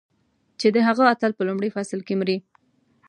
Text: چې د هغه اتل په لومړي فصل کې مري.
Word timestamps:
چې 0.59 0.67
د 0.75 0.77
هغه 0.87 1.03
اتل 1.13 1.31
په 1.35 1.43
لومړي 1.47 1.69
فصل 1.75 1.99
کې 2.07 2.15
مري. 2.21 2.37